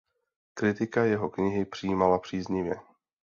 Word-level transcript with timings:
Kritika 0.53 1.03
jeho 1.05 1.27
knihy 1.29 1.65
přijímala 1.65 2.19
příznivě. 2.19 2.75